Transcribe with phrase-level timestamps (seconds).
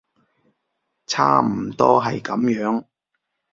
[1.05, 2.85] 差唔多係噉樣